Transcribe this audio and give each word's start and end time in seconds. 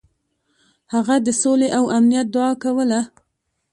هغه 0.93 1.15
د 1.25 1.27
سولې 1.41 1.67
او 1.77 1.83
امنیت 1.97 2.27
دعا 2.35 2.51
کوله. 2.63 3.01